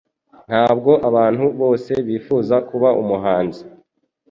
Ntabwo 0.49 0.91
abantu 1.09 1.45
bose 1.61 1.91
bifuza 2.07 2.55
kuba 2.69 2.89
umuhanzi. 3.01 3.61